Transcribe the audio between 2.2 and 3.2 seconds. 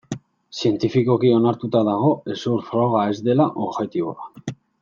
hezur froga